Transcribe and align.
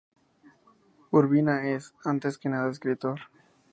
Urbina 1.11 1.67
es, 1.69 1.93
antes 2.03 2.39
que 2.39 2.49
nada 2.49 2.71
escritor. 2.71 3.19